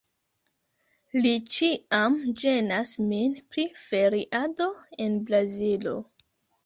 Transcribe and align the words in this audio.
Li 1.25 1.33
ĉiam 1.57 2.17
ĝenas 2.43 2.95
min 3.11 3.37
pri 3.53 3.67
feriado 3.85 4.71
en 5.07 5.21
Brazilo 5.29 5.95